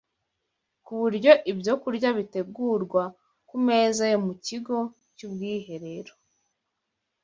[0.85, 3.03] ku buryo ibyokurya bitegurwa
[3.49, 4.77] ku meza yo mu Kigo
[5.15, 6.13] cy’Ubwiherero